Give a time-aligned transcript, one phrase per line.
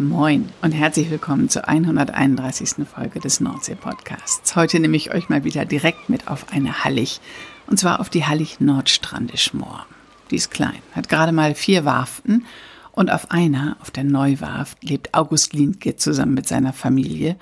[0.00, 2.86] Moin und herzlich willkommen zur 131.
[2.86, 4.54] Folge des Nordsee-Podcasts.
[4.54, 7.20] Heute nehme ich euch mal wieder direkt mit auf eine Hallig,
[7.66, 9.86] und zwar auf die Hallig Nordstrandischmoor.
[10.30, 12.46] Die ist klein, hat gerade mal vier Warften
[12.92, 17.36] und auf einer, auf der Neuwarft, lebt August Lienke zusammen mit seiner Familie.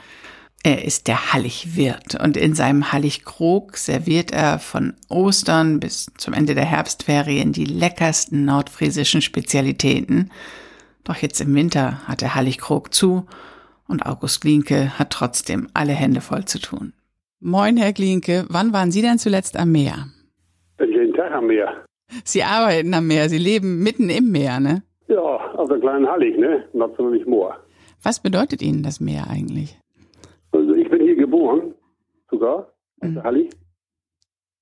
[0.62, 6.54] Er ist der Halligwirt und in seinem Halligkrog serviert er von Ostern bis zum Ende
[6.54, 10.30] der Herbstferien die leckersten nordfriesischen Spezialitäten–
[11.08, 13.26] doch jetzt im Winter hat der Halligkrog zu
[13.88, 16.92] und August Glinke hat trotzdem alle Hände voll zu tun.
[17.40, 18.44] Moin, Herr Glinke.
[18.48, 20.06] Wann waren Sie denn zuletzt am Meer?
[20.80, 21.84] Jeden Tag am Meer.
[22.24, 23.28] Sie arbeiten am Meer.
[23.28, 24.82] Sie leben mitten im Meer, ne?
[25.08, 25.20] Ja,
[25.54, 26.64] auf der kleinen Hallig, ne?
[26.72, 27.56] Nationalich Moor.
[28.02, 29.78] Was bedeutet Ihnen das Meer eigentlich?
[30.52, 31.74] Also ich bin hier geboren,
[32.30, 33.14] sogar, auf mhm.
[33.14, 33.50] der Hallig.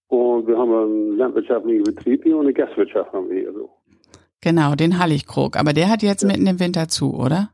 [0.09, 3.71] Und wir haben einen landwirtschaftlichen Betrieb hier und eine Gastwirtschaft haben wir hier so.
[4.45, 5.57] Genau, den Halligkrog.
[5.57, 6.29] Aber der hat jetzt ja.
[6.29, 7.49] mitten im Winter zu, oder?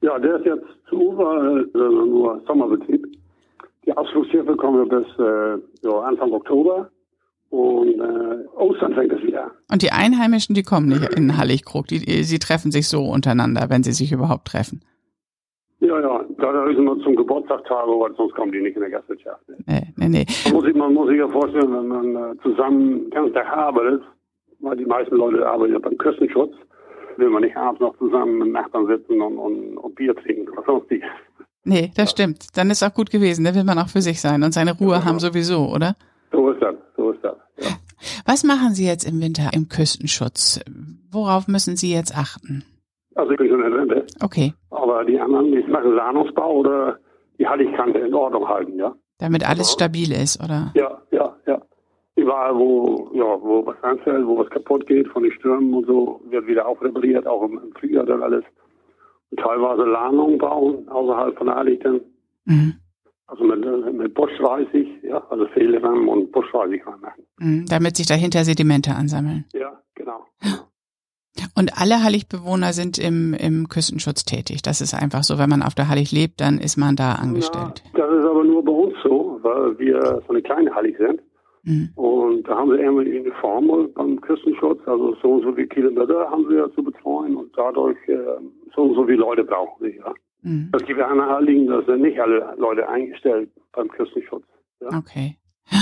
[0.00, 3.06] Ja, der ist jetzt zu, weil äh, nur Sommerbetrieb.
[3.84, 6.88] Die Ausflugsschiffe kommen bis äh, ja, Anfang Oktober
[7.50, 9.50] und äh, Ostern fängt es wieder.
[9.70, 11.86] Und die Einheimischen, die kommen nicht in Halligkrog.
[11.88, 14.82] Die, sie treffen sich so untereinander, wenn sie sich überhaupt treffen.
[15.80, 18.90] Ja, ja, da ist immer zum Geburtstag Tage, weil sonst kommen die nicht in der
[18.90, 19.42] Gastwirtschaft.
[19.66, 20.26] Nee, nee, nee.
[20.44, 23.48] Man muss sich, man muss sich ja vorstellen, wenn man äh, zusammen den ganzen Tag
[23.48, 24.02] arbeitet,
[24.62, 26.52] weil die meisten Leute arbeiten ja beim Küstenschutz,
[27.16, 30.62] will man nicht abends noch zusammen mit Nachbarn sitzen und, und, und Bier trinken oder
[30.64, 31.08] sonstiges.
[31.64, 32.56] Nee, das stimmt.
[32.56, 33.44] Dann ist auch gut gewesen.
[33.44, 35.94] Da will man auch für sich sein und seine Ruhe ja, haben sowieso, oder?
[36.32, 37.36] So ist das, so ist das.
[37.58, 37.68] Ja.
[38.26, 40.60] Was machen Sie jetzt im Winter im Küstenschutz?
[41.10, 42.64] Worauf müssen Sie jetzt achten?
[43.14, 44.06] Also ich bin schon in Rente.
[44.22, 44.54] Okay.
[44.70, 46.98] Aber die anderen, die machen Sahnungsbau oder
[47.38, 48.94] die Halligkante in Ordnung halten, ja.
[49.18, 50.72] Damit alles stabil ist, oder?
[50.74, 51.60] Ja, ja, ja
[52.20, 56.20] überall, wo, ja, wo was anfällt, wo was kaputt geht von den Stürmen und so,
[56.28, 58.44] wird wieder auch repariert, auch im, im Frühjahr dann alles.
[59.30, 62.00] Und teilweise Lahnungen bauen, außerhalb von der Alichten.
[62.44, 62.74] Mhm.
[63.26, 67.24] Also mit, mit Buschreisig, ja, also Fehlrahmen und Buschreisig reinmachen.
[67.38, 69.44] Mhm, damit sich dahinter Sedimente ansammeln.
[69.52, 70.26] Ja, genau.
[71.54, 74.62] Und alle Halligbewohner sind im, im Küstenschutz tätig.
[74.62, 77.84] Das ist einfach so, wenn man auf der Hallig lebt, dann ist man da angestellt.
[77.96, 81.20] Ja, das ist aber nur bei uns so, weil wir so eine kleine Hallig sind.
[81.62, 81.90] Mhm.
[81.94, 86.30] Und da haben wir irgendwie eine Formel beim Küstenschutz, also so und so viele Kilometer
[86.30, 88.16] haben wir zu betreuen und dadurch äh,
[88.74, 90.14] so und so viele Leute brauchen wir, ja.
[90.42, 90.70] Mhm.
[90.74, 94.44] Es gibt ja andere Anliegen, da sind nicht alle Leute eingestellt beim Küstenschutz.
[94.80, 94.88] Ja.
[94.98, 95.36] Okay.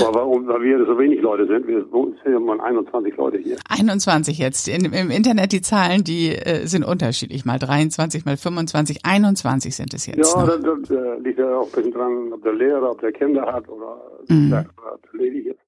[0.05, 3.57] Aber weil wir so wenig Leute sind, wir sind ja mal 21 Leute hier.
[3.71, 4.69] 21 jetzt.
[4.69, 7.47] In, Im Internet die Zahlen, die äh, sind unterschiedlich.
[7.47, 10.35] Mal 23, mal 25, 21 sind es jetzt.
[10.35, 13.51] Ja, das, das liegt ja auch ein bisschen dran, ob der Lehrer, ob der Kinder
[13.51, 14.51] hat oder mhm.
[14.51, 15.68] der, der ledig ist.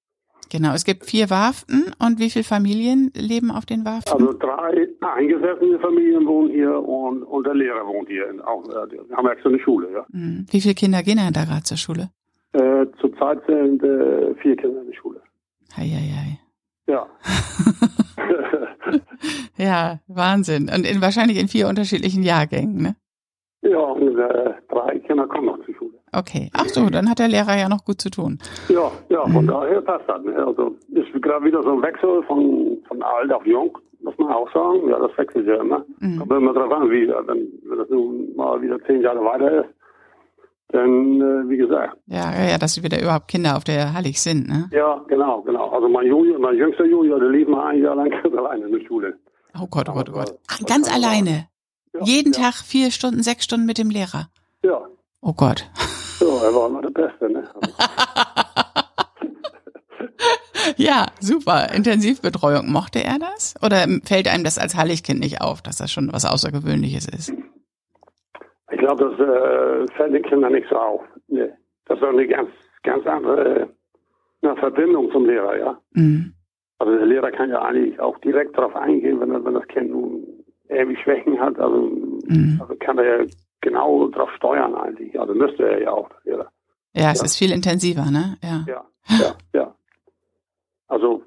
[0.51, 4.13] Genau, es gibt vier Warften und wie viele Familien leben auf den Warften?
[4.13, 8.25] Also drei eingesessene Familien wohnen hier und, und der Lehrer wohnt hier.
[8.45, 10.07] Auch, äh, wir haben extra eine Schule, ja.
[10.11, 10.47] Hm.
[10.51, 12.11] Wie viele Kinder gehen denn da gerade zur Schule?
[12.53, 15.23] Äh, zurzeit sind äh, vier Kinder in der Schule.
[15.77, 16.41] Hei, hei, hei.
[16.89, 17.07] Ja.
[19.57, 20.69] ja, Wahnsinn.
[20.75, 22.97] Und in, wahrscheinlich in vier unterschiedlichen Jahrgängen, ne?
[23.63, 25.90] Ja, und äh, drei Kinder kommen noch zur Schule.
[26.13, 26.51] Okay.
[26.55, 28.39] Ach so, dann hat der Lehrer ja noch gut zu tun.
[28.69, 29.49] Ja, ja, von mhm.
[29.49, 30.23] daher passt das.
[30.25, 30.35] Ne?
[30.35, 34.53] Also ist gerade wieder so ein Wechsel von, von alt auf jung, muss man auch
[34.53, 34.89] sagen.
[34.89, 35.85] Ja, das wechselt ja immer.
[36.01, 36.19] Mhm.
[36.19, 39.71] Kommt immer drauf an, wie, wenn, wenn das nun mal wieder zehn Jahre weiter ist,
[40.73, 41.97] dann, äh, wie gesagt.
[42.07, 44.69] Ja, ja, dass wieder überhaupt Kinder auf der Hallig sind, ne?
[44.73, 45.71] Ja, genau, genau.
[45.71, 48.87] Also mein Junior, mein jüngster Junior, der lief mal ein Jahr lang alleine in der
[48.87, 49.19] Schule.
[49.61, 50.39] Oh Gott, oh Gott, oh Gott.
[50.49, 51.49] Ach, ganz alleine?
[51.93, 52.43] Ja, Jeden ja.
[52.43, 54.29] Tag vier Stunden, sechs Stunden mit dem Lehrer?
[54.63, 54.81] Ja.
[55.23, 55.69] Oh Gott.
[56.21, 57.43] So, er war immer der Beste, ne?
[60.77, 61.73] ja, super.
[61.75, 62.71] Intensivbetreuung.
[62.71, 63.55] Mochte er das?
[63.65, 67.33] Oder fällt einem das als Halligkind nicht auf, dass das schon was Außergewöhnliches ist?
[68.71, 71.01] Ich glaube, das äh, fällt den Kindern nicht so auf.
[71.29, 71.49] Nee.
[71.87, 72.51] Das ist eine ganz,
[72.83, 73.71] ganz andere
[74.43, 75.81] eine Verbindung zum Lehrer, ja.
[75.93, 76.35] Mhm.
[76.79, 80.23] Also der Lehrer kann ja eigentlich auch direkt darauf eingehen, wenn, wenn das Kind nun
[80.69, 81.59] irgendwie Schwächen hat.
[81.59, 81.91] Also,
[82.27, 82.59] mhm.
[82.61, 83.27] also kann er ja
[83.61, 85.19] genau darauf steuern eigentlich.
[85.19, 86.11] Also müsste er ja auch.
[86.25, 86.47] Ja,
[86.95, 87.25] ja es ja.
[87.25, 88.37] ist viel intensiver, ne?
[88.43, 88.65] Ja.
[88.67, 88.85] ja,
[89.19, 89.75] ja, ja.
[90.89, 91.23] Also,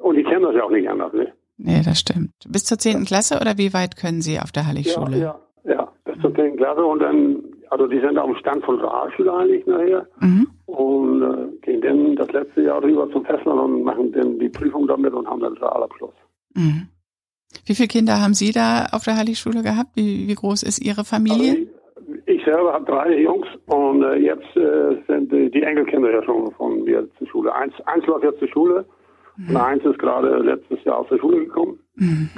[0.00, 1.32] und die kennen das ja auch nicht anders, ne?
[1.56, 2.32] Nee, das stimmt.
[2.48, 5.18] Bis zur zehnten Klasse oder wie weit können Sie auf der Halligschule?
[5.18, 8.64] Ja, ja, ja, bis zur zehnten Klasse und dann, also die sind auf dem Stand
[8.64, 10.06] von Realschule eigentlich nachher.
[10.20, 10.48] Mhm.
[10.66, 14.86] und äh, gehen dann das letzte Jahr rüber zum Festland und machen dann die Prüfung
[14.86, 16.14] damit und haben dann Realabschluss.
[16.54, 16.88] Mhm.
[17.66, 19.90] Wie viele Kinder haben Sie da auf der Heiligschule gehabt?
[19.94, 21.68] Wie, wie groß ist Ihre Familie?
[21.96, 26.10] Also ich, ich, selber habe drei Jungs und äh, jetzt äh, sind die, die, Enkelkinder
[26.10, 27.54] ja schon von mir zur Schule.
[27.54, 28.84] Eins, eins läuft jetzt zur Schule
[29.36, 29.50] mhm.
[29.50, 31.78] und eins ist gerade letztes Jahr aus der Schule gekommen.
[31.96, 32.30] Mhm.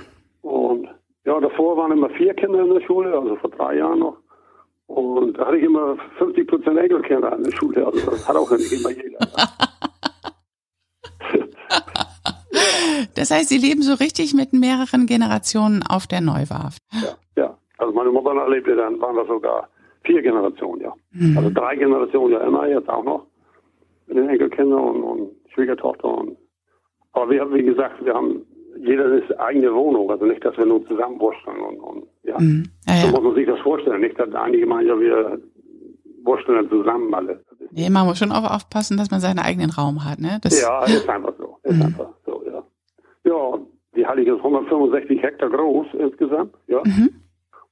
[0.42, 0.88] Und
[1.24, 4.18] ja, davor waren immer vier Kinder in der Schule, also vor drei Jahren noch.
[4.86, 7.86] Und da hatte ich immer 50 Prozent Enkelkinder in der Schule.
[7.86, 9.18] Also das hat auch nicht immer jeder.
[13.14, 16.78] Das heißt, Sie leben so richtig mit mehreren Generationen auf der Neuwarft.
[16.92, 17.58] Ja, ja.
[17.78, 19.68] Also meine Mutter erlebte dann, waren das sogar
[20.04, 20.92] vier Generationen, ja.
[21.12, 21.36] Mhm.
[21.36, 23.26] Also drei Generationen ja immer, jetzt auch noch.
[24.06, 26.06] Mit den Enkelkindern und, und Schwiegertochter.
[26.06, 26.36] Und,
[27.12, 28.42] aber wir haben, wie gesagt, wir haben
[28.78, 32.38] jeder eine eigene Wohnung, also nicht, dass wir nur zusammen wursteln und, und ja.
[32.38, 32.64] Mhm.
[32.86, 33.00] ja, ja.
[33.02, 35.40] So muss man sich das vorstellen, nicht, dass einige meinen, ja, wir
[36.24, 37.44] wursteln zusammen alle.
[37.70, 40.38] Nee, man muss schon auch aufpassen, dass man seinen eigenen Raum hat, ne?
[40.42, 41.82] Das ja, ist einfach so, ist mhm.
[41.82, 42.13] einfach
[44.24, 46.80] Halle ist 165 Hektar groß insgesamt, ja.
[46.84, 47.10] Mhm.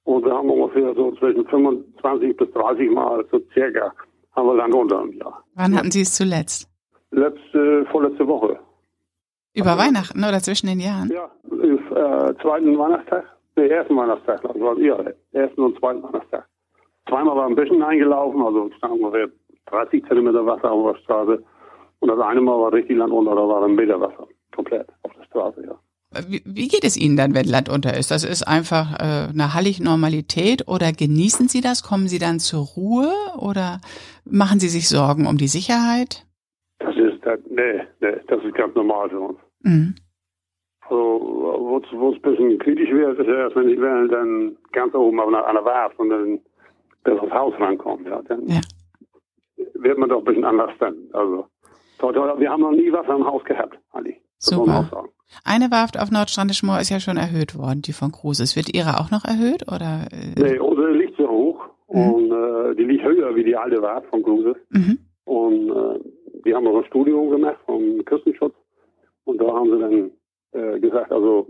[0.04, 3.92] Und wir haben ungefähr so zwischen 25 bis 30 Mal, so circa,
[4.34, 5.44] haben wir Land unter im Jahr.
[5.54, 6.68] Wann hatten Sie es zuletzt?
[7.10, 8.58] Letzte, vorletzte Woche.
[9.54, 11.10] Über also, Weihnachten oder zwischen den Jahren?
[11.10, 13.24] Ja, äh, zweiten Weihnachtstag,
[13.56, 14.98] nee, ersten Weihnachtstag, also ja,
[15.32, 16.46] ersten und zweiten Weihnachtstag.
[17.08, 19.28] Zweimal war ein bisschen eingelaufen, also standen ungefähr
[19.66, 21.44] 30 Zentimeter Wasser auf der Straße.
[22.00, 25.12] Und das eine Mal war richtig Land unter, da war ein Meter Wasser, komplett auf
[25.12, 25.78] der Straße, ja.
[26.28, 28.10] Wie, wie geht es Ihnen dann, wenn Land unter ist?
[28.10, 31.82] Das ist einfach äh, eine hallige Normalität oder genießen Sie das?
[31.82, 33.80] Kommen Sie dann zur Ruhe oder
[34.24, 36.26] machen Sie sich Sorgen um die Sicherheit?
[36.78, 39.38] Das ist, das, nee, nee, das ist ganz normal für uns.
[39.62, 39.94] Mhm.
[40.82, 45.20] Also, wo es ein bisschen kritisch wird, ist erst, wenn ich will, dann ganz oben
[45.20, 46.40] auf einer, einer Werft und dann
[47.04, 48.60] bis aufs Haus rankommt, ja, dann ja.
[49.74, 50.96] wird man doch ein bisschen anders dann.
[51.12, 51.46] Also,
[52.00, 54.21] wir haben noch nie was am Haus gehabt, Ali.
[54.42, 54.88] Super.
[55.44, 58.56] Eine Warft auf Nordstrandischmoor ist ja schon erhöht worden, die von Cruises.
[58.56, 59.62] Wird Ihre auch noch erhöht?
[59.68, 60.34] Oder, äh?
[60.36, 62.12] Nee, unsere liegt so hoch mhm.
[62.12, 64.56] und äh, die liegt höher wie die alte Warft von Cruises.
[64.70, 64.98] Mhm.
[65.24, 66.00] Und äh,
[66.44, 68.54] die haben noch ein Studium gemacht vom Küstenschutz
[69.24, 70.10] und da haben sie dann
[70.52, 71.48] äh, gesagt, also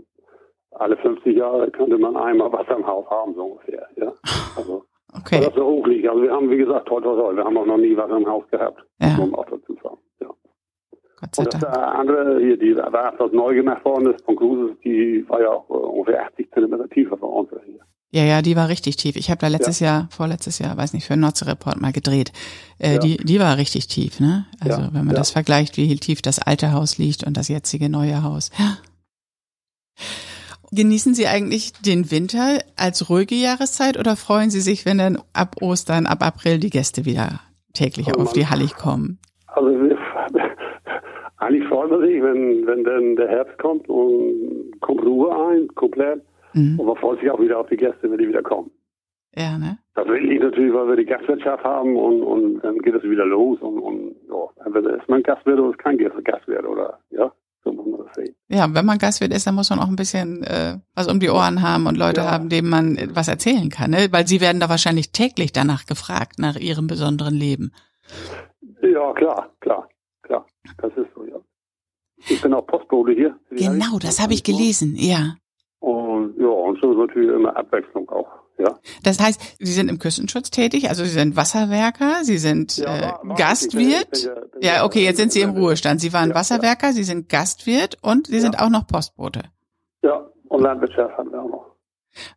[0.71, 3.87] alle 50 Jahre könnte man einmal was am Haus haben, so ungefähr.
[3.95, 4.13] Ja?
[4.55, 5.37] Also, okay.
[5.37, 6.07] Weil das so hoch liegt.
[6.07, 7.35] Also wir haben, wie gesagt, toll, toll, toll.
[7.35, 8.83] Wir haben auch noch nie was am Haus gehabt.
[9.01, 9.17] Ja.
[9.19, 9.97] Um auch dazu sagen.
[11.23, 11.77] Gott sei und das Dank.
[11.77, 15.69] andere, hier, die Werft, was neu gemacht worden ist von Cruises, die war ja auch
[15.69, 17.79] äh, ungefähr 80 Zentimeter tiefer von uns hier.
[18.11, 19.15] Ja, ja, die war richtig tief.
[19.15, 19.87] Ich habe da letztes ja.
[19.87, 22.31] Jahr, vorletztes Jahr, weiß nicht, für einen Notze-Report mal gedreht.
[22.77, 22.99] Äh, ja.
[22.99, 24.45] die, die war richtig tief, ne?
[24.59, 24.89] Also ja.
[24.93, 28.51] wenn man das vergleicht, wie tief das alte Haus liegt und das jetzige neue Haus.
[28.59, 28.77] Ja.
[30.71, 35.55] Genießen Sie eigentlich den Winter als ruhige Jahreszeit oder freuen Sie sich, wenn dann ab
[35.61, 37.39] Ostern, ab April die Gäste wieder
[37.73, 39.19] täglich also auf die Hallig kommen?
[39.47, 39.69] Also
[41.73, 46.21] freut man sich, wenn, wenn dann der Herbst kommt und kommt Ruhe ein, komplett.
[46.53, 46.79] Mhm.
[46.79, 48.69] Und man freut sich auch wieder auf die Gäste, wenn die wieder kommen.
[49.35, 49.79] Ja, ne?
[49.95, 53.25] Das will ich natürlich, weil wir die Gastwirtschaft haben und, und dann geht es wieder
[53.25, 57.31] los und, und ja, entweder ist man Gastwirt oder ist kein Gastwirt oder ja,
[57.63, 58.35] so muss man das sehen.
[58.49, 61.31] Ja, wenn man Gastwirt ist, dann muss man auch ein bisschen äh, was um die
[61.31, 62.29] Ohren haben und Leute ja.
[62.29, 64.09] haben, denen man was erzählen kann, ne?
[64.11, 67.71] Weil sie werden da wahrscheinlich täglich danach gefragt, nach ihrem besonderen Leben.
[68.83, 69.89] Ja, klar, klar,
[70.21, 70.45] klar.
[70.77, 71.39] Das ist so, ja.
[72.29, 73.35] Ich bin auch Postbote hier.
[73.49, 75.35] Genau, das habe ich gelesen, ja.
[75.79, 78.29] Und ja, und so ist natürlich immer Abwechslung auch.
[78.57, 78.79] Ja.
[79.03, 83.33] Das heißt, Sie sind im Küstenschutz tätig, also Sie sind Wasserwerker, Sie sind ja, äh,
[83.35, 84.23] Gastwirt.
[84.23, 85.99] Ja, bin ja, okay, jetzt sind Sie im Ruhestand.
[86.01, 89.41] Sie waren Wasserwerker, Sie sind Gastwirt und Sie sind auch noch Postbote.
[90.03, 91.65] Ja, und Landwirtschaft haben wir auch noch.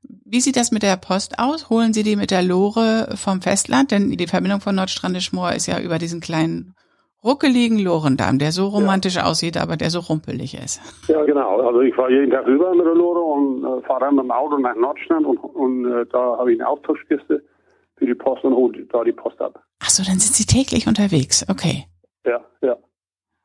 [0.03, 1.69] Wie sieht das mit der Post aus?
[1.69, 3.91] Holen Sie die mit der Lore vom Festland?
[3.91, 6.75] Denn die Verbindung von Nordstrandischmoor ist ja über diesen kleinen
[7.27, 9.25] ruckeligen Lorendamm, der so romantisch ja.
[9.25, 10.81] aussieht, aber der so rumpelig ist.
[11.09, 11.61] Ja, genau.
[11.61, 14.31] Also ich fahre jeden Tag rüber mit der Lore und äh, fahre dann mit dem
[14.31, 17.43] Auto nach Nordstrand und, und äh, da habe ich eine Austauschkiste
[17.97, 19.63] für die Post und hole da die Post ab.
[19.83, 21.45] Ach so, dann sind Sie täglich unterwegs.
[21.49, 21.87] Okay.
[22.25, 22.77] Ja, ja.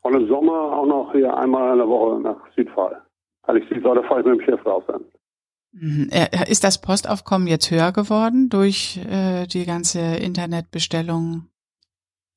[0.01, 3.01] Und im Sommer auch noch hier einmal in der Woche nach Südfall.
[3.43, 5.03] Weil ich Südfall, da fahre ich mit dem Schiff raus dann.
[5.73, 6.09] Mhm.
[6.11, 11.47] Äh, ist das Postaufkommen jetzt höher geworden durch äh, die ganze Internetbestellung?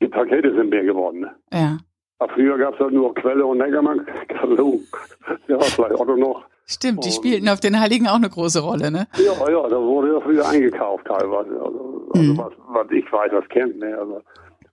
[0.04, 1.26] Die Pakete sind mehr geworden.
[1.50, 1.78] Ja.
[2.18, 4.06] Aber früher gab es halt nur Quelle und Neckermann.
[5.48, 6.44] ja, vielleicht Otto noch.
[6.66, 9.06] Stimmt, die spielten auf den Heiligen auch eine große Rolle, ne?
[9.16, 11.50] Ja, ja, da wurde ja früher eingekauft teilweise.
[11.52, 12.38] Also, also mhm.
[12.38, 13.96] was, was ich weiß, was kennt, ne?
[13.98, 14.20] Also,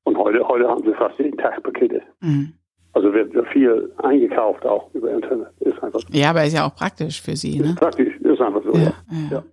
[0.03, 2.01] und heute, heute haben sie fast jeden Tag Pakete.
[2.19, 2.53] Mhm.
[2.93, 5.47] Also wird viel eingekauft auch über Internet.
[5.61, 6.07] Ist einfach so.
[6.11, 7.75] Ja, aber ist ja auch praktisch für Sie, ne?
[7.77, 8.81] Praktisch, ist einfach so, ja.
[8.81, 8.91] ja.
[9.31, 9.43] ja.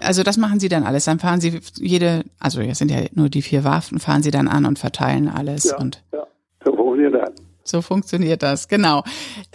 [0.00, 1.04] Also das machen Sie dann alles.
[1.04, 4.48] Dann fahren Sie jede, also jetzt sind ja nur die vier Waffen, fahren Sie dann
[4.48, 5.70] an und verteilen alles.
[5.70, 6.26] Ja, und ja.
[6.64, 7.30] so funktioniert das.
[7.62, 9.02] So funktioniert das, genau.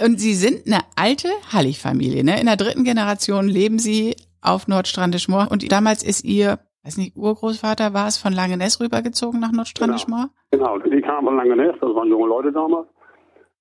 [0.04, 2.40] Und Sie sind eine alte Hallig-Familie, ne?
[2.40, 7.94] In der dritten Generation leben Sie auf Nordstrandischmoor und damals ist Ihr, weiß nicht, Urgroßvater
[7.94, 10.30] war es von Langeness rübergezogen nach Nordstrandischmoor?
[10.52, 10.78] Genau.
[10.78, 12.88] genau, die kamen von Langeness, das waren junge Leute damals.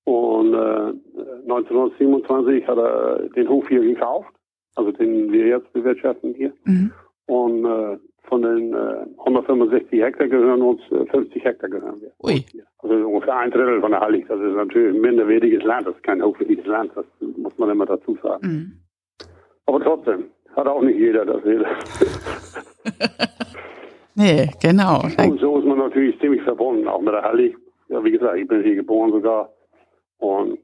[0.05, 0.93] Und äh,
[1.49, 4.31] 1927 hat er den Hof hier gekauft,
[4.75, 6.53] also den wir jetzt bewirtschaften hier.
[6.65, 6.93] Mhm.
[7.27, 12.13] Und äh, von den äh, 165 Hektar gehören uns äh, 50 Hektar gehören wir.
[12.23, 12.45] Ui.
[12.79, 14.27] Also ungefähr ein Drittel von der Hallig.
[14.29, 17.87] Das ist natürlich ein minderwertiges Land, das ist kein hochwertiges Land, das muss man immer
[17.87, 18.47] dazu sagen.
[18.47, 18.73] Mhm.
[19.67, 20.25] Aber trotzdem,
[20.57, 21.67] hat auch nicht jeder das jeder.
[24.15, 25.03] nee, genau.
[25.03, 27.57] Und so ist man natürlich ziemlich verbunden, auch mit der Hallig.
[27.89, 29.51] Ja, wie gesagt, ich bin hier geboren sogar.
[30.19, 30.59] Und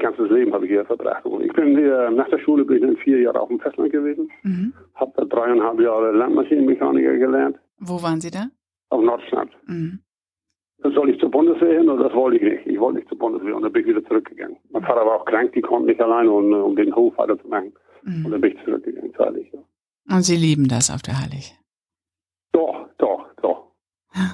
[0.00, 1.24] ganzes Leben habe ich hier verbracht.
[1.24, 3.92] Und ich bin hier, nach der Schule bin ich dann vier Jahre auf dem Festland
[3.92, 4.30] gewesen.
[4.42, 4.72] Mhm.
[4.94, 7.56] Habe da dreieinhalb Jahre Landmaschinenmechaniker gelernt.
[7.78, 8.46] Wo waren Sie da?
[8.88, 9.52] Auf Nordstrand.
[9.66, 10.00] Mhm.
[10.82, 12.66] Dann soll ich zur Bundeswehr hin und das wollte ich nicht.
[12.66, 14.56] Ich wollte nicht zur Bundeswehr und dann bin ich wieder zurückgegangen.
[14.70, 17.72] Mein Vater war auch krank, die konnte nicht alleine, um, um den Hof weiterzumachen.
[18.02, 18.24] Mhm.
[18.24, 19.52] Und dann bin ich zurückgegangen, zeitlich.
[19.52, 19.60] Ja.
[20.16, 21.54] Und Sie lieben das auf der Hallig?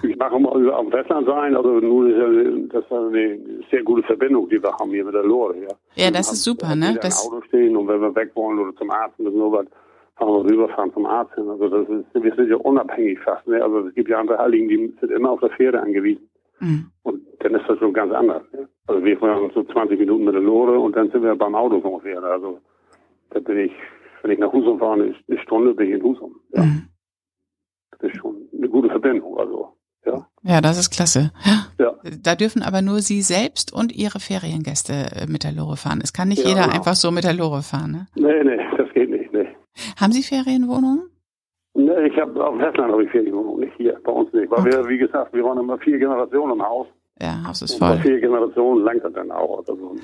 [0.02, 3.38] Ich mache mal am Festland sein, also nur ist ja, das ist eine
[3.70, 5.56] sehr gute Verbindung, die wir haben hier mit der Lore.
[5.58, 6.98] Ja, ja das ist super, ne?
[7.00, 9.66] Das Auto stehen und wenn wir weg wollen oder zum Arzt müssen wir
[10.16, 11.48] fahren wir rüberfahren zum Arzt hin.
[11.48, 13.46] Also das ist, wir sind ja unabhängig fast.
[13.46, 13.62] Ne?
[13.62, 16.28] Also es gibt ja andere Heiligen, die sind immer auf der Pferde angewiesen.
[16.60, 16.90] Mhm.
[17.02, 18.42] Und dann ist das schon ganz anders.
[18.52, 18.68] Ne?
[18.86, 21.76] Also wir fahren so 20 Minuten mit der Lore und dann sind wir beim Auto
[21.76, 22.22] ungefähr.
[22.22, 22.60] Also
[23.30, 23.72] da bin ich,
[24.22, 26.36] wenn ich nach Husum fahre, eine, eine Stunde bin ich in Husum.
[26.54, 26.62] Ja.
[26.62, 26.88] Mhm.
[27.90, 29.38] Das ist schon eine gute Verbindung.
[29.38, 30.26] Also ja.
[30.42, 31.32] Ja, das ist klasse.
[31.78, 31.94] Ja.
[32.22, 36.00] Da dürfen aber nur Sie selbst und Ihre Feriengäste äh, mit der Lore fahren.
[36.02, 36.74] Es kann nicht ja, jeder genau.
[36.74, 38.06] einfach so mit der Lore fahren, ne?
[38.14, 39.48] Nee, nee, das geht nicht, nee.
[40.00, 41.10] Haben Sie Ferienwohnungen?
[41.74, 44.50] Nee, ich habe auf dem Festland habe ich Ferienwohnungen, nicht hier, bei uns nicht.
[44.50, 44.72] Weil okay.
[44.72, 46.86] wir, wie gesagt, wir waren immer vier Generationen im Haus.
[47.20, 47.92] Ja, Haus ist voll.
[47.92, 49.58] Und vier Generationen langt das dann auch.
[49.58, 49.96] Also,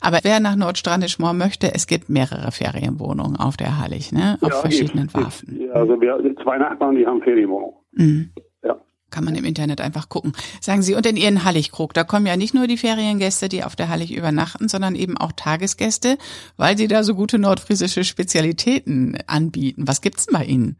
[0.00, 4.38] aber wer nach Nordstrandischmoor möchte, es gibt mehrere Ferienwohnungen auf der Hallig, ne?
[4.40, 5.60] Auf ja, verschiedenen ich, Waffen.
[5.60, 7.74] Ja, also wir zwei Nachbarn, die haben Ferienwohnungen.
[7.92, 8.30] Mhm.
[8.62, 8.80] Ja.
[9.10, 10.32] Kann man im Internet einfach gucken.
[10.60, 13.76] Sagen Sie, und in Ihren Halligkrug, da kommen ja nicht nur die Feriengäste, die auf
[13.76, 16.16] der Hallig übernachten, sondern eben auch Tagesgäste,
[16.56, 19.84] weil Sie da so gute nordfriesische Spezialitäten anbieten.
[19.86, 20.76] Was gibt's denn bei Ihnen?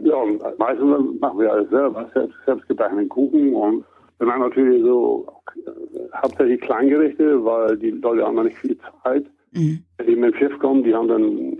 [0.00, 0.16] Ja,
[0.58, 3.84] meistens machen wir alles selber, selbst, selbstgebackenen Kuchen und
[4.18, 5.26] wir machen natürlich so
[6.14, 9.26] hauptsächlich Kleingerichte, weil die Leute haben noch nicht viel Zeit.
[9.52, 9.82] Mhm.
[9.98, 11.56] Wenn die mit dem Schiff kommen, die haben dann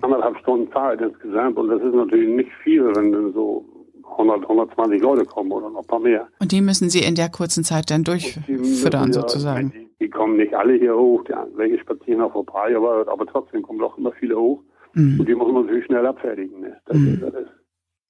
[0.00, 3.64] anderthalb Stunden Zeit insgesamt und das ist natürlich nicht viel, wenn dann so
[4.12, 6.28] 100, 120 Leute kommen oder noch ein paar mehr.
[6.38, 9.72] Und die müssen Sie in der kurzen Zeit dann durchfüttern ja, sozusagen?
[9.72, 13.62] Die, die, kommen nicht alle hier hoch, die, welche spazieren auch vorbei, aber, aber trotzdem
[13.62, 14.62] kommen doch immer viele hoch.
[14.94, 15.20] Mhm.
[15.20, 16.60] Und die muss man natürlich schnell abfertigen.
[16.60, 16.76] Ne?
[16.84, 17.14] Das mhm.
[17.14, 17.32] ist, das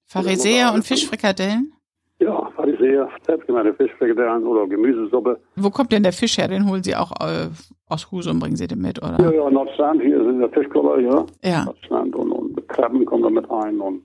[0.06, 1.72] Pharisäer und Fischfrikadellen?
[2.18, 2.50] Ja,
[2.82, 5.40] Pharisäer, selbstgemachte Fischfrikadellen oder Gemüsesuppe.
[5.56, 6.48] Wo kommt denn der Fisch her?
[6.48, 7.48] Den holen Sie auch äh,
[7.88, 9.18] aus Husum, bringen Sie den mit, oder?
[9.20, 11.26] Ja, ja, Nordstrand, hier ist der Fischkoller, ja.
[11.42, 11.64] Ja.
[11.64, 14.02] Nordstrand und, und Krabben kommen da mit rein und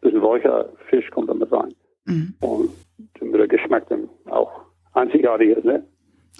[0.00, 1.74] bisschen weicher Fisch kommt da mit rein.
[2.04, 2.34] Mhm.
[2.40, 2.70] Und
[3.20, 4.50] der Geschmack dann auch
[4.92, 5.84] einzigartig ist, ne?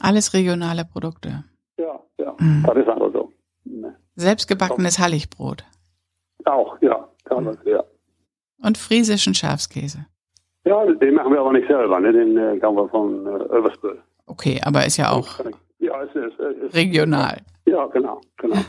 [0.01, 1.45] Alles regionale Produkte.
[1.79, 2.35] Ja, ja.
[2.39, 2.65] Mhm.
[2.67, 3.33] Das ist einfach so.
[3.65, 3.97] Ne.
[4.17, 5.65] Selbstgebackenes Halligbrot.
[6.45, 7.85] Auch, ja, kann man, ja.
[8.63, 10.07] Und friesischen Schafskäse.
[10.65, 12.13] Ja, den machen wir aber nicht selber, ne?
[12.13, 13.99] Den äh, wir von äh, Översbüll.
[14.27, 15.41] Okay, aber ist ja auch
[15.81, 17.39] ja, es ist, es ist regional.
[17.67, 18.57] Ja, genau, genau.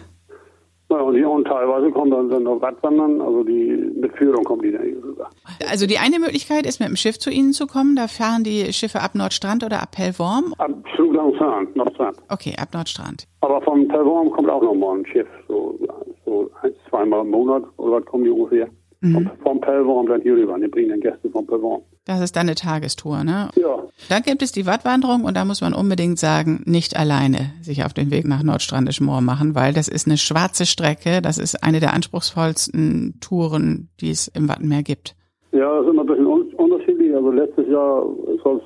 [0.90, 4.62] Ja, und, hier, und teilweise kommen dann, dann noch Radwandern, also die mit Führung kommen
[4.62, 5.30] die dann hier rüber.
[5.70, 7.96] Also die eine Möglichkeit ist, mit dem Schiff zu Ihnen zu kommen.
[7.96, 10.54] Da fahren die Schiffe ab Nordstrand oder ab Pellworm?
[10.58, 12.18] Ab Fluglangsand, Nordstrand.
[12.28, 13.24] Okay, ab Nordstrand.
[13.40, 15.80] Aber vom Pellworm kommt auch nochmal ein Schiff, so,
[16.26, 18.68] so ein, zweimal im Monat oder was kommen die ungefähr.
[19.02, 19.14] Mhm.
[19.14, 21.82] Vom, vom Pellworm dann hier rüber, die bringen dann Gäste vom Pellworm.
[22.06, 23.50] Das ist dann eine Tagestour, ne?
[23.56, 23.84] Ja.
[24.10, 27.94] Dann gibt es die Wattwanderung und da muss man unbedingt sagen, nicht alleine sich auf
[27.94, 31.22] den Weg nach Nordstrandisch Moor machen, weil das ist eine schwarze Strecke.
[31.22, 35.16] Das ist eine der anspruchsvollsten Touren, die es im Wattenmeer gibt.
[35.52, 37.16] Ja, das ist immer ein bisschen unterschiedlich.
[37.16, 38.06] Also letztes Jahr
[38.44, 38.62] soll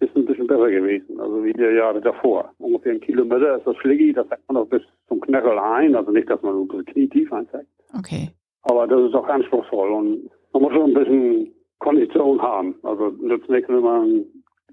[0.00, 2.52] es ein bisschen besser gewesen, also wie die Jahre davor.
[2.58, 6.10] Ungefähr ein Kilometer ist das Schliggi, das sagt man auch bis zum Knöchel ein, also
[6.10, 7.68] nicht, dass man so knietief einzeigt.
[7.96, 8.30] Okay.
[8.68, 12.74] Aber das ist auch anspruchsvoll und man muss schon ein bisschen Kondition haben.
[12.82, 14.24] Also nützt nichts, wenn man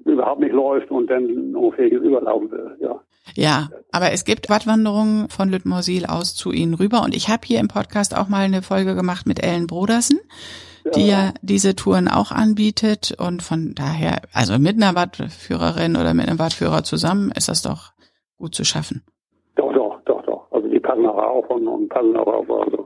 [0.05, 2.99] überhaupt nicht läuft und dann unfähig überlaufen will, ja.
[3.35, 7.59] Ja, aber es gibt Wattwanderungen von Lüttmorsil aus zu Ihnen rüber und ich habe hier
[7.59, 10.19] im Podcast auch mal eine Folge gemacht mit Ellen Brodersen,
[10.93, 11.27] die ja.
[11.27, 16.37] ja diese Touren auch anbietet und von daher, also mit einer Wattführerin oder mit einem
[16.37, 17.93] Wattführer zusammen ist das doch
[18.37, 19.03] gut zu schaffen.
[19.55, 20.51] Doch, doch, doch, doch.
[20.51, 22.49] Also die passen auch auf und, und passen auch auf.
[22.49, 22.82] Also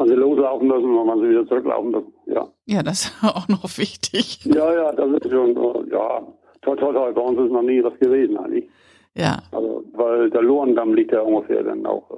[0.00, 2.12] man sie loslaufen müssen und man sie wieder zurücklaufen müssen.
[2.26, 4.44] Ja, ja das ist auch noch wichtig.
[4.44, 5.54] Ja, ja, das ist schon,
[5.90, 6.22] ja,
[6.62, 7.12] toll, toll, toll.
[7.12, 8.68] Bei uns ist noch nie was gewesen eigentlich.
[9.14, 9.42] Ja.
[9.52, 12.08] Also, weil der Lohendamm liegt ja ungefähr dann auch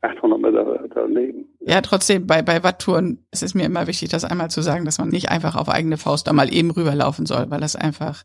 [0.00, 1.46] 800 Meter daneben.
[1.60, 4.98] Ja, trotzdem, bei, bei Wattouren ist es mir immer wichtig, das einmal zu sagen, dass
[4.98, 8.22] man nicht einfach auf eigene Faust da mal eben rüberlaufen soll, weil das einfach.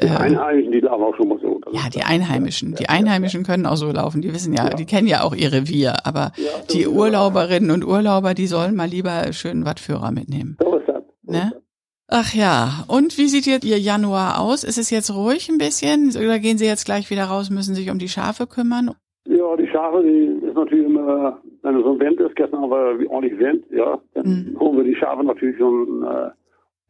[0.00, 1.53] Die äh, Einheimischen, die laufen auch schon mal so.
[1.74, 2.76] Ja, die Einheimischen.
[2.76, 4.22] Die Einheimischen können auch so laufen.
[4.22, 4.70] Die wissen ja, ja.
[4.70, 5.94] die kennen ja auch ihr Revier.
[6.04, 10.56] Aber ja, die Urlauberinnen und Urlauber, die sollen mal lieber schönen Wattführer mitnehmen.
[10.60, 11.02] So ist das.
[11.24, 11.38] So ne?
[11.38, 11.64] Ist das.
[12.06, 14.62] Ach ja, und wie sieht jetzt Ihr Januar aus?
[14.62, 17.90] Ist es jetzt ruhig ein bisschen oder gehen Sie jetzt gleich wieder raus, müssen sich
[17.90, 18.90] um die Schafe kümmern?
[19.26, 22.70] Ja, die Schafe, die ist natürlich immer, wenn es so ein Wind ist, gestern haben
[22.70, 24.60] wir ordentlich Wind, ja, dann mhm.
[24.60, 26.30] holen wir die Schafe natürlich schon äh,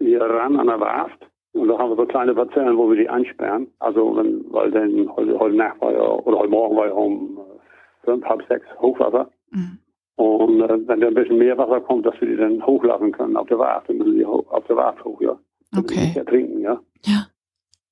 [0.05, 1.31] hier ran an der Warft.
[1.55, 3.69] Und da haben wir so kleine Parzellen, wo wir die einsperren.
[3.79, 7.39] Also, wenn, weil dann heute, heute Nacht war ja, oder heute Morgen war ja um
[7.39, 9.31] äh, fünf, halb sechs Hochwasser.
[9.51, 9.79] Mhm.
[10.17, 13.37] Und äh, wenn da ein bisschen mehr Wasser kommt, dass wir die dann hochlassen können
[13.37, 15.39] auf der Warft, dann müssen die auf der Warft hoch, ja.
[15.77, 16.07] Okay.
[16.07, 16.81] Nicht ertrinken, ja.
[17.05, 17.27] Ja.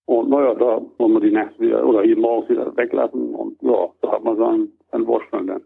[0.07, 3.88] Und naja, da wollen wir die nachts wieder oder jeden Morgen wieder weglassen und ja,
[4.02, 5.62] da hat man seinen, seinen Wurststand dann.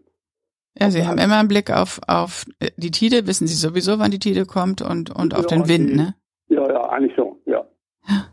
[0.79, 2.45] Ja, Sie haben immer einen Blick auf, auf
[2.77, 5.95] die Tide, wissen Sie sowieso, wann die Tide kommt und, und auf ja, den Wind,
[5.95, 6.15] ne?
[6.49, 7.36] Ja, ja, eigentlich schon.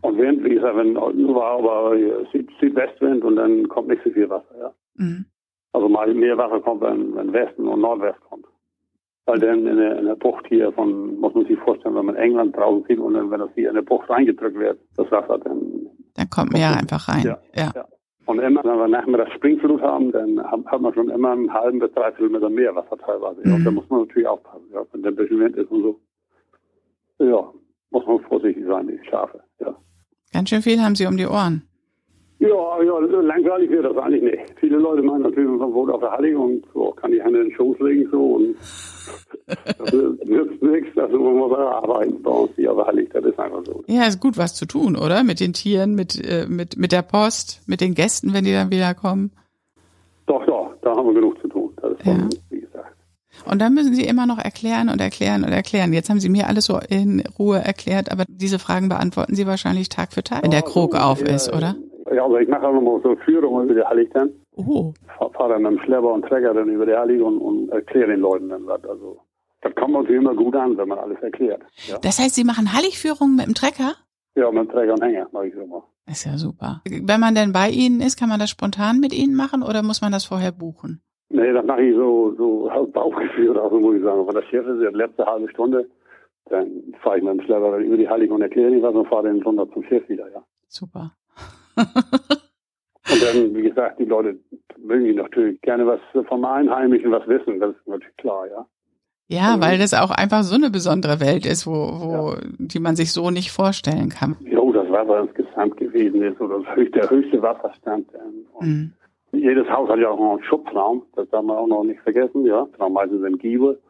[0.02, 1.97] Und Wind, wie gesagt, wenn nur war aber
[2.33, 4.73] Süd, Südwestwind und dann kommt nicht so viel Wasser, ja.
[4.97, 5.25] Mhm.
[5.73, 8.47] Also mal mehr Wasser kommt, wenn, wenn Westen und Nordwest kommt.
[9.26, 12.16] Weil dann in der, in der Bucht hier von, muss man sich vorstellen, wenn man
[12.16, 15.38] England draußen sieht und dann, wenn das hier in der Bucht reingedrückt wird, das Wasser,
[15.38, 15.88] dann.
[16.14, 17.25] Dann kommt mehr einfach rein.
[17.25, 17.73] Ja, ja.
[17.75, 17.85] ja.
[18.26, 21.93] Und immer, wenn wir nachmittags Springflut haben, dann hat man schon immer einen halben bis
[21.93, 23.40] dreiviertel Meter mehr Wasser teilweise.
[23.43, 23.54] Mhm.
[23.54, 26.00] Und da muss man natürlich aufpassen, ja, wenn der ein bisschen Wind ist und so.
[27.19, 27.52] Ja,
[27.94, 29.74] muss man vorsichtig sein, die Schafe, ja.
[30.32, 31.62] Ganz schön viel haben Sie um die Ohren.
[32.40, 34.58] Ja, ja, langweilig wird das eigentlich nicht.
[34.58, 37.48] Viele Leute meinen natürlich, man wohnt auf der Halle und so kann die Hände in
[37.48, 38.56] den Schoß legen so und
[39.78, 43.38] das nützt nichts, also man muss arbeiten bei uns hier auf der Halle, das ist
[43.38, 43.84] einfach so.
[43.86, 45.22] Ja, ist gut was zu tun, oder?
[45.22, 48.70] Mit den Tieren, mit, äh, mit, mit der Post, mit den Gästen, wenn die dann
[48.70, 49.30] wieder kommen.
[50.26, 51.72] Doch, doch, da haben wir genug zu tun.
[51.80, 52.28] Das ist ja.
[53.44, 55.92] Und dann müssen Sie immer noch erklären und erklären und erklären.
[55.92, 59.88] Jetzt haben Sie mir alles so in Ruhe erklärt, aber diese Fragen beantworten Sie wahrscheinlich
[59.88, 61.76] Tag für Tag, wenn der Krog auf ist, oder?
[62.12, 64.30] Ja, also ich mache auch nochmal so Führungen über die Hallig dann.
[64.57, 64.92] Oh.
[65.33, 68.20] Fahre dann mit dem Schlepper und Träger dann über die Hallig und, und erkläre den
[68.20, 68.85] Leuten dann was.
[68.85, 69.20] Also
[69.62, 71.62] das kommt natürlich immer gut an, wenn man alles erklärt.
[71.88, 71.98] Ja.
[71.98, 73.94] Das heißt, Sie machen Halligführungen mit dem Trecker?
[74.37, 75.83] Ja, mit dem Träger und Hänger mache ich so mal.
[76.07, 76.83] Ist ja super.
[76.85, 80.02] Wenn man denn bei Ihnen ist, kann man das spontan mit Ihnen machen oder muss
[80.02, 81.00] man das vorher buchen?
[81.35, 84.25] Nee, das mache ich so, so Bauchgefühl, also muss ich sagen.
[84.25, 85.85] Wenn der Chef ist, die letzte halbe Stunde,
[86.49, 89.25] dann fahre ich mit dem Schlepper über die Hallig und erkläre ihm was und fahre
[89.25, 90.44] dann runter zum Chef wieder, ja.
[90.68, 91.11] Super.
[91.77, 91.87] und
[93.20, 94.38] dann, wie gesagt, die Leute
[94.79, 98.66] mögen natürlich gerne was vom Einheimischen was wissen, das ist natürlich klar, ja.
[99.27, 102.40] Ja, weil das auch einfach so eine besondere Welt ist, wo, wo ja.
[102.59, 104.37] die man sich so nicht vorstellen kann.
[104.40, 108.07] Jo, das Wasser insgesamt gewesen ist, oder das höchste, der höchste Wasserstand.
[108.61, 108.92] Mhm.
[109.35, 112.44] Jedes Haus hat ja auch noch einen Schutzraum, das darf man auch noch nicht vergessen,
[112.47, 112.66] ja.
[112.79, 113.81] War meistens im Giebel.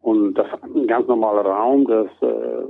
[0.00, 2.64] Und das ist ein ganz normaler Raum, das äh,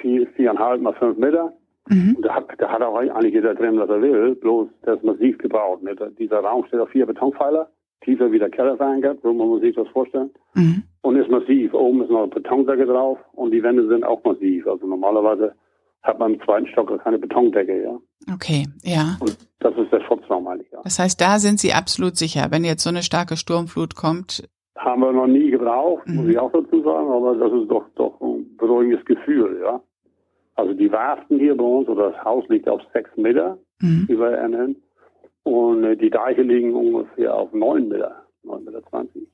[0.00, 1.52] vier, viereinhalb mal fünf Meter.
[1.88, 2.14] Mhm.
[2.16, 5.04] Und da hat, da hat auch eigentlich jeder drin, was er will, bloß das ist
[5.04, 5.82] massiv gebaut.
[5.82, 7.68] Mit, dieser Raum steht auf vier Betonpfeiler,
[8.02, 10.30] tiefer wie der Keller verankert, so muss man sich das vorstellen.
[10.54, 10.84] Mhm.
[11.02, 11.74] Und ist massiv.
[11.74, 14.66] Oben ist noch eine Betondecke drauf und die Wände sind auch massiv.
[14.66, 15.54] Also normalerweise
[16.02, 17.98] hat man im zweiten Stock keine Betondecke, ja.
[18.32, 19.16] Okay, ja.
[19.20, 20.80] Und das ist der Schutzraum eigentlich, ja.
[20.82, 24.48] Das heißt, da sind Sie absolut sicher, wenn jetzt so eine starke Sturmflut kommt.
[24.76, 26.16] Haben wir noch nie gebraucht, mhm.
[26.16, 29.80] muss ich auch dazu sagen, aber das ist doch, doch ein beruhigendes Gefühl, ja.
[30.56, 34.06] Also die Warften hier bei uns, oder das Haus liegt auf sechs Meter mhm.
[34.08, 34.76] über NN.
[35.42, 38.82] Und äh, die Deiche liegen ungefähr auf neun Meter, neun Meter.
[38.88, 39.26] zwanzig.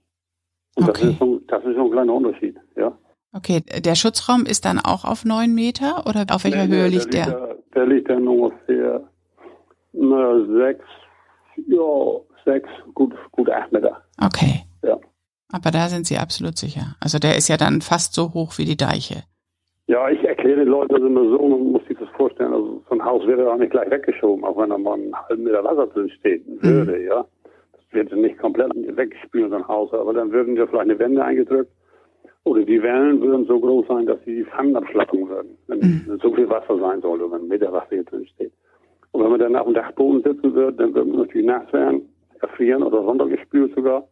[0.77, 1.01] Und okay.
[1.03, 2.97] das, ist so, das ist so ein kleiner Unterschied, ja.
[3.33, 7.13] Okay, der Schutzraum ist dann auch auf neun Meter oder auf welcher nee, Höhe liegt
[7.13, 7.27] der?
[7.27, 9.09] Der, der, der liegt dann ungefähr
[9.97, 10.85] na, sechs,
[11.67, 14.03] ja, sechs, gut, gut acht Meter.
[14.23, 14.63] Okay.
[14.83, 14.99] Ja.
[15.53, 16.97] Aber da sind Sie absolut sicher.
[17.01, 19.25] Also der ist ja dann fast so hoch wie die Deiche.
[19.89, 22.95] Ja, ich erkläre den Leuten das immer so, man muss sich das vorstellen, also so
[22.95, 25.87] ein Haus wäre auch nicht gleich weggeschoben, auch wenn da mal einen halben Meter Wasser
[25.87, 27.07] drin stehen würde, mhm.
[27.07, 27.25] ja.
[27.73, 31.25] Das wird nicht komplett weggespült, so ein Haus, aber dann würden ja vielleicht eine Wände
[31.25, 31.71] eingedrückt
[32.43, 36.19] oder die Wellen würden so groß sein, dass sie die Pfannen abschlappen würden, wenn, mhm.
[36.21, 38.53] so viel Wasser sein sollte, wenn ein Meter Wasser hier drin steht.
[39.17, 42.03] Und wenn man dann auf dem Dachboden sitzen würde, dann würde man natürlich nass werden,
[42.43, 44.07] erfrieren oder runtergespült sogar.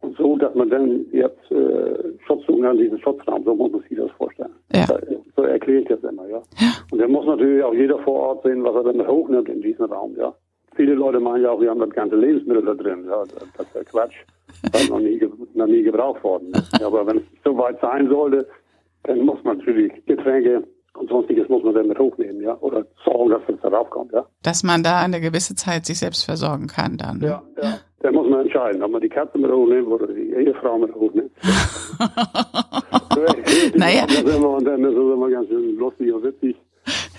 [0.00, 3.98] Und so, dass man dann jetzt äh, Schutz an diesen Schutzraum, so muss man sich
[3.98, 4.52] das vorstellen.
[4.72, 4.86] Ja.
[5.34, 6.40] So erkläre ich das immer, ja.
[6.60, 6.68] ja.
[6.92, 9.86] Und dann muss natürlich auch jeder vor Ort sehen, was er dann hochnimmt in diesem
[9.86, 10.32] Raum, ja.
[10.76, 13.24] Viele Leute meinen ja auch, wir haben das ganze Lebensmittel da drin, ja.
[13.56, 14.14] Das ist ja Quatsch.
[14.70, 15.20] Das noch nie,
[15.54, 16.52] noch nie gebraucht worden.
[16.84, 18.46] Aber wenn es so weit sein sollte,
[19.02, 20.62] dann muss man natürlich Getränke
[21.08, 24.24] und sonstiges muss man dann mit hochnehmen, ja, oder sorgen, dass es darauf kommt, ja.
[24.42, 27.20] Dass man da eine gewisse Zeit sich selbst versorgen kann dann.
[27.20, 27.78] Ja, ja.
[28.00, 31.32] Dann muss man entscheiden, ob man die Katze mit hochnimmt oder die Ehefrau mit hochnimmt.
[33.74, 34.02] naja.
[34.04, 36.56] Und dann ist es immer ganz schön lustig und witzig.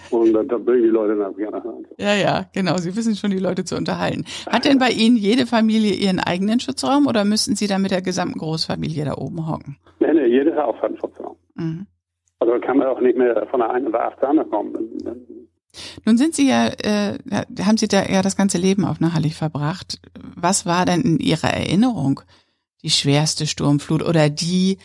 [0.09, 1.85] Und da, da bringen die Leute dann gerne hören.
[1.97, 2.77] Ja, ja, genau.
[2.77, 4.25] Sie wissen schon, die Leute zu unterhalten.
[4.49, 8.01] Hat denn bei Ihnen jede Familie ihren eigenen Schutzraum oder müssen Sie da mit der
[8.01, 9.77] gesamten Großfamilie da oben hocken?
[9.99, 11.35] Nee, nee, jedes Haus hat einen Schutzraum.
[11.55, 11.85] Mhm.
[12.39, 14.73] Also kann man auch nicht mehr von der einen Werft zur anderen kommen.
[16.05, 17.17] Nun sind Sie ja, äh,
[17.63, 19.99] haben Sie da ja das ganze Leben auf Nachhallig verbracht.
[20.35, 22.21] Was war denn in Ihrer Erinnerung
[22.81, 24.77] die schwerste Sturmflut oder die,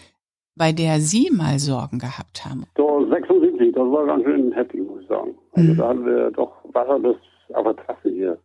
[0.56, 2.64] bei der Sie mal Sorgen gehabt haben?
[2.76, 5.34] So 76, das war ganz schön heftig, muss ich sagen.
[5.52, 5.76] Also mhm.
[5.76, 7.16] da hatten wir doch Wasser bis
[7.54, 8.38] auf der Trasse hier.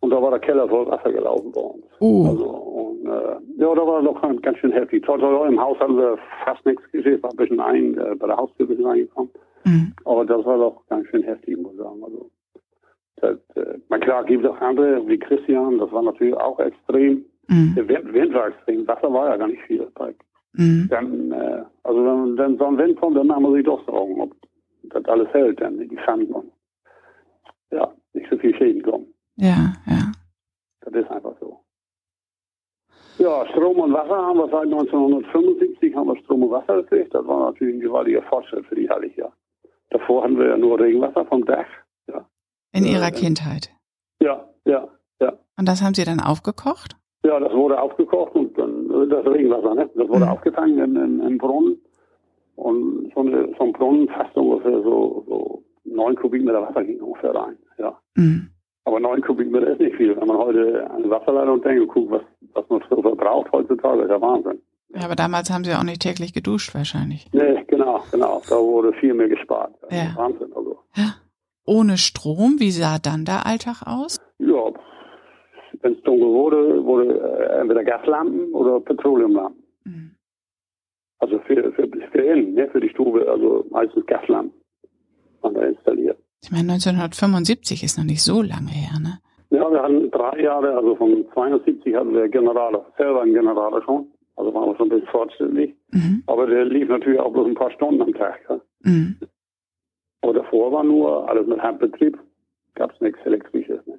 [0.00, 1.84] Und da war der Keller voll Wasser gelaufen bei uns.
[2.00, 2.26] Uh.
[2.28, 2.71] Also,
[3.04, 5.04] äh, ja, da war doch ganz schön heftig.
[5.04, 8.26] Toll, toll, Im Haus haben wir fast nichts gesehen, war ein bisschen ein, äh, bei
[8.26, 9.30] der Haustür ein bisschen reingekommen.
[9.64, 9.92] Mhm.
[10.04, 12.02] Aber das war doch ganz schön heftig, muss ich sagen.
[12.02, 12.30] Also,
[13.16, 17.24] das, äh, man klar, gibt es auch andere, wie Christian, das war natürlich auch extrem.
[17.48, 17.74] Mhm.
[17.76, 19.86] Der Wind, Wind, war extrem, Wasser war ja gar nicht viel.
[20.54, 20.88] Mhm.
[20.90, 24.20] Dann, äh, also wenn, wenn so ein Wind kommt, dann machen wir sich doch Sorgen,
[24.20, 24.32] ob
[24.84, 26.52] das alles hält, dann die Pfannen und
[27.70, 29.06] ja, nicht so viel Schäden kommen.
[29.36, 30.12] Ja, ja.
[30.82, 31.61] Das ist einfach so.
[33.22, 37.14] Ja, Strom und Wasser haben wir seit 1975 haben wir Strom und Wasser gekriegt.
[37.14, 39.30] Das war natürlich ein gewaltiger Fortschritt für die Hallig, ja.
[39.90, 41.66] Davor hatten wir ja nur Regenwasser vom Dach.
[42.08, 42.26] Ja.
[42.72, 43.70] In Ihrer äh, Kindheit?
[44.20, 44.88] Ja, ja,
[45.20, 45.34] ja.
[45.56, 46.96] Und das haben Sie dann aufgekocht?
[47.24, 49.88] Ja, das wurde aufgekocht und dann das Regenwasser, ne?
[49.94, 50.32] Das wurde mhm.
[50.32, 51.80] aufgetankt in, in, in Brunnen.
[52.56, 57.36] Und so, eine, so ein Brunnen fast ungefähr so, so neun Kubikmeter Wasser ging ungefähr
[57.36, 57.96] rein, ja.
[58.16, 58.48] Mhm.
[58.84, 60.16] Aber neun Kubikmeter ist nicht viel.
[60.16, 62.22] Wenn man heute an Wasserleitung denkt und guckt, was,
[62.54, 64.60] was man so verbraucht heutzutage, ist ja Wahnsinn.
[64.94, 67.26] Ja, aber damals haben sie auch nicht täglich geduscht wahrscheinlich.
[67.32, 68.42] Nee, genau, genau.
[68.48, 69.74] Da wurde viel mehr gespart.
[69.90, 70.12] Ja.
[70.16, 70.78] Wahnsinn, also.
[70.96, 71.14] Ja.
[71.64, 74.18] Ohne Strom, wie sah dann der Alltag aus?
[74.38, 74.72] Ja,
[75.80, 79.62] wenn es dunkel wurde, wurde äh, entweder Gaslampen oder Petroleumlampen.
[79.84, 80.16] Mhm.
[81.18, 84.60] Also für, für, für innen, ne, für die Stube, also meistens Gaslampen
[85.42, 86.18] man da installiert.
[86.42, 89.18] Ich meine, 1975 ist noch nicht so lange her, ne?
[89.52, 94.06] Ja, wir hatten drei Jahre, also von 72 hatten wir Generator, selber einen Generator schon.
[94.34, 95.74] Also waren wir schon ein bisschen fortschrittlich.
[95.90, 96.22] Mhm.
[96.26, 98.40] Aber der lief natürlich auch bloß ein paar Stunden am Tag.
[98.48, 98.60] Ja.
[98.80, 99.18] Mhm.
[100.22, 102.18] Aber davor war nur alles mit Handbetrieb.
[102.76, 103.86] Gab es nichts Elektrisches.
[103.86, 103.98] Ne?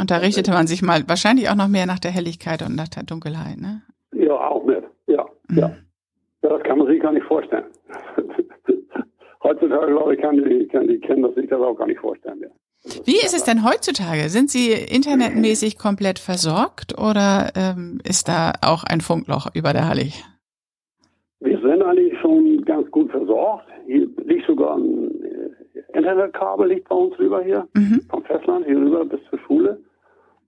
[0.00, 2.88] Und da richtete man sich mal wahrscheinlich auch noch mehr nach der Helligkeit und nach
[2.88, 3.82] der Dunkelheit, ne?
[4.12, 4.84] Ja, auch mit.
[5.08, 5.58] Ja, mhm.
[5.58, 5.76] ja.
[6.42, 7.66] Ja, das kann man sich gar nicht vorstellen.
[9.42, 12.40] Heutzutage, glaube ich, kann die, kann die Kinder sich das auch gar nicht vorstellen.
[12.40, 12.47] Ja.
[13.08, 14.28] Wie ist es denn heutzutage?
[14.28, 20.26] Sind Sie internetmäßig komplett versorgt oder ähm, ist da auch ein Funkloch über der Hallig?
[21.40, 23.64] Wir sind eigentlich schon ganz gut versorgt.
[23.86, 28.02] Hier liegt sogar ein äh, Internetkabel liegt bei uns rüber hier, mhm.
[28.10, 29.80] vom Festland hier rüber bis zur Schule.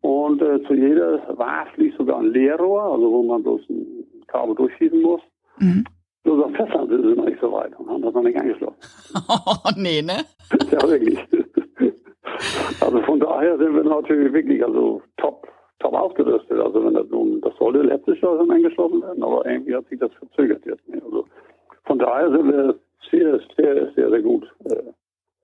[0.03, 3.87] Und äh, zu jeder Warf liegt sogar ein Leerrohr, also wo man bloß ein
[4.27, 5.23] Kabel durchschießen muss.
[5.61, 5.85] Mhm.
[6.25, 8.77] Nur das Festland sind noch nicht so weit und haben das noch nicht angeschlossen.
[9.29, 10.25] Oh, nee, ne?
[10.71, 11.19] ja, wirklich.
[12.81, 15.47] Also von daher sind wir natürlich wirklich also top,
[15.79, 16.59] top ausgerüstet.
[16.59, 19.99] Also wenn das nun, das sollte letztes Jahr schon angeschlossen werden, aber irgendwie hat sich
[19.99, 20.83] das verzögert jetzt.
[21.05, 21.27] Also
[21.85, 22.75] von daher sind wir
[23.11, 24.83] sehr, sehr, sehr, sehr gut äh,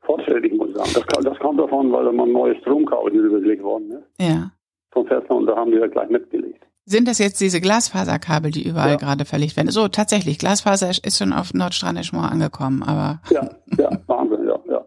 [0.02, 0.90] fortschrittlich, muss ich sagen.
[0.94, 4.22] Das, das kommt davon, weil da mal neue Stromkabel übergelegt worden ist.
[4.22, 4.50] Ja.
[4.92, 6.64] Vom Festland und da haben die ja gleich mitgelegt.
[6.88, 8.96] Sind das jetzt diese Glasfaserkabel, die überall ja.
[8.96, 9.70] gerade verlegt werden?
[9.70, 13.20] So, tatsächlich, Glasfaser ist schon auf Nordstrandischmoor angekommen, aber.
[13.30, 14.84] Ja, ja, Wahnsinn, ja, ja.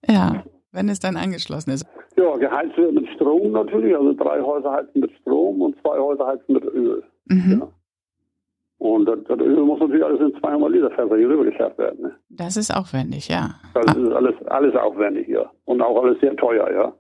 [0.09, 0.43] Ja.
[0.71, 1.85] Wenn es dann angeschlossen ist.
[2.15, 6.27] Ja, geheizt wird mit Strom natürlich, also drei Häuser heizen mit Strom und zwei Häuser
[6.27, 7.03] heizen mit Öl.
[7.25, 7.59] Mhm.
[7.61, 7.67] Ja.
[8.79, 12.01] Und das, das, Öl muss natürlich alles in 200 Liter Fässer hier rüber geschafft werden.
[12.01, 12.15] Ne?
[12.29, 13.55] Das ist aufwendig, ja.
[13.73, 13.99] Das ah.
[13.99, 15.49] ist alles, alles aufwendig, ja.
[15.65, 16.93] Und auch alles sehr teuer, ja.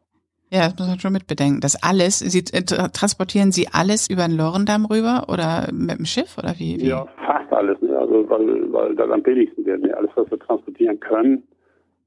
[0.51, 1.61] Ja, das muss man schon mitbedenken.
[1.61, 6.55] Das alles, Sie, transportieren Sie alles über den Lorendamm rüber oder mit dem Schiff oder
[6.57, 6.81] wie?
[6.81, 6.87] wie?
[6.87, 7.79] Ja, fast alles.
[7.81, 7.97] Ne?
[7.97, 9.81] Also, weil, weil das am billigsten wird.
[9.83, 9.95] Ne?
[9.95, 11.43] Alles, was wir transportieren können,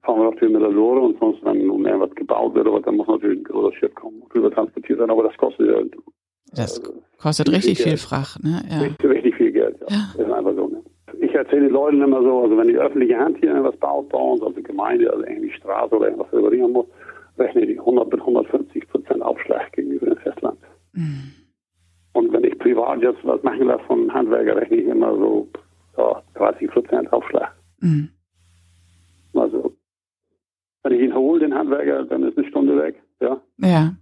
[0.02, 2.96] fahren wir natürlich mit der Lore und sonst, wenn um irgendwas gebaut wird, aber dann
[2.96, 5.10] muss natürlich ein großes Schiff kommen und rüber transportiert werden.
[5.10, 5.82] Aber das kostet ja.
[6.54, 8.62] Das äh, kostet richtig viel, viel Fracht, ne?
[8.68, 8.80] Ja.
[8.80, 9.86] Richtig, richtig viel Geld, ja.
[9.96, 10.12] ja.
[10.16, 10.82] Das ist einfach so, ne?
[11.20, 14.18] Ich erzähle den Leuten immer so, also wenn die öffentliche Hand hier irgendwas baut bei
[14.18, 16.86] uns, also die Gemeinde, also irgendwie Straße oder irgendwas reparieren muss,
[17.38, 20.58] rechne ich 100 bis 150 Prozent Aufschlag gegenüber dem Festland.
[20.92, 21.32] Mhm.
[22.14, 25.48] Und wenn ich privat jetzt was machen lasse von Handwerker, rechne ich immer so
[25.96, 27.54] ja, 30 Prozent Aufschlag.
[27.80, 28.10] Mhm.
[30.82, 33.40] Wenn ich ihn hole, den Handwerker, dann ist eine Stunde weg, ja.
[33.58, 33.94] Ja.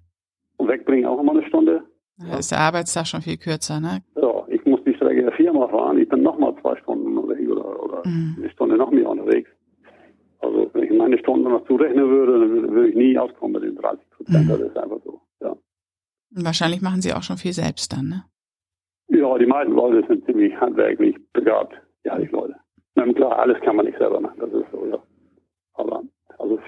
[0.56, 1.82] Und wegbringen auch immer eine Stunde.
[2.18, 4.02] Da ist der Arbeitstag schon viel kürzer, ne?
[4.16, 5.98] Ja, ich muss die Strecke viermal fahren.
[5.98, 8.36] Ich bin nochmal zwei Stunden unterwegs oder, oder mhm.
[8.38, 9.48] eine Stunde noch mehr unterwegs.
[10.40, 13.62] Also wenn ich meine Stunden noch zurechnen würde, dann würde, würde ich nie auskommen mit
[13.62, 14.44] den 30 Prozent.
[14.44, 14.48] Mhm.
[14.48, 15.50] Das ist einfach so, ja.
[15.50, 18.24] Und wahrscheinlich machen Sie auch schon viel selbst dann, ne?
[19.08, 22.54] Ja, die meisten Leute sind ziemlich handwerklich begabt, ja, die Leute.
[22.94, 24.98] Na klar, alles kann man nicht selber machen, das ist so, ja.
[25.74, 26.02] Aber
[26.38, 26.62] also es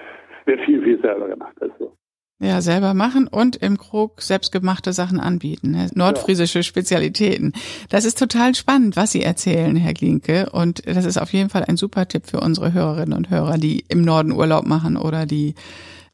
[0.45, 1.93] wird viel, viel selber gemacht, das ist so.
[2.39, 5.71] Ja, selber machen und im Krug selbstgemachte Sachen anbieten.
[5.71, 5.87] Ne?
[5.93, 6.63] Nordfriesische ja.
[6.63, 7.53] Spezialitäten.
[7.89, 10.49] Das ist total spannend, was Sie erzählen, Herr Glinke.
[10.51, 13.85] Und das ist auf jeden Fall ein super Tipp für unsere Hörerinnen und Hörer, die
[13.87, 15.55] im Norden Urlaub machen oder die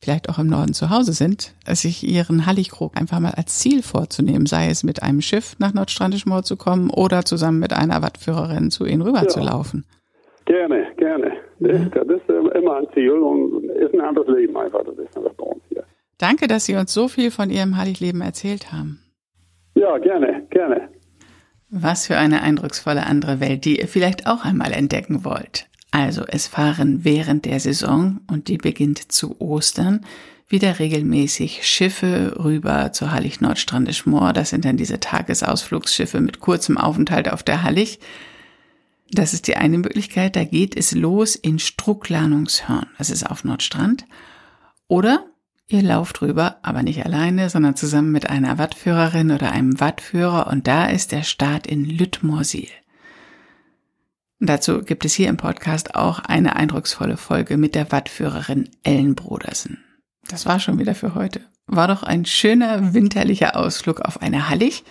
[0.04, 4.46] vielleicht auch im Norden zu Hause sind, sich ihren Halligkrug einfach mal als Ziel vorzunehmen,
[4.46, 8.86] sei es mit einem Schiff nach Nordstrandischmoor zu kommen oder zusammen mit einer Wattführerin zu
[8.86, 9.28] ihnen rüber ja.
[9.28, 9.86] zu laufen.
[10.46, 11.32] Gerne, gerne.
[11.60, 14.84] Das, das ist immer ein Ziel und ist ein anderes Leben einfach.
[14.86, 15.84] Das ist einfach bei uns hier.
[16.18, 19.00] Danke, dass Sie uns so viel von Ihrem Heiligleben erzählt haben.
[19.76, 20.90] Ja, gerne, gerne.
[21.70, 25.68] Was für eine eindrucksvolle andere Welt, die ihr vielleicht auch einmal entdecken wollt.
[25.92, 30.06] Also es fahren während der Saison, und die beginnt zu Ostern,
[30.48, 34.34] wieder regelmäßig Schiffe rüber zur Hallig Nordstrandisch Moor.
[34.34, 38.00] Das sind dann diese Tagesausflugsschiffe mit kurzem Aufenthalt auf der Hallig.
[39.12, 40.36] Das ist die eine Möglichkeit.
[40.36, 42.88] Da geht es los in Strucklanungshörn.
[42.98, 44.06] Das ist auf Nordstrand.
[44.88, 45.26] Oder
[45.72, 50.66] Ihr lauft rüber, aber nicht alleine, sondern zusammen mit einer Wattführerin oder einem Wattführer und
[50.66, 52.70] da ist der Start in Lüttmorsil.
[54.40, 59.84] Dazu gibt es hier im Podcast auch eine eindrucksvolle Folge mit der Wattführerin Ellen Brodersen.
[60.28, 61.42] Das war schon wieder für heute.
[61.68, 64.84] War doch ein schöner winterlicher Ausflug auf eine Hallig.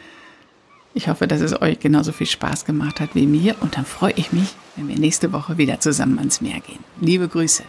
[0.98, 4.14] Ich hoffe, dass es euch genauso viel Spaß gemacht hat wie mir und dann freue
[4.16, 6.80] ich mich, wenn wir nächste Woche wieder zusammen ans Meer gehen.
[7.00, 7.62] Liebe Grüße.